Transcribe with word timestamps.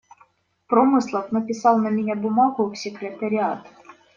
Промыслов 0.67 1.31
написал 1.31 1.77
на 1.77 1.89
меня 1.91 2.15
бумагу 2.15 2.71
в 2.71 2.75
Секретариат. 2.75 3.67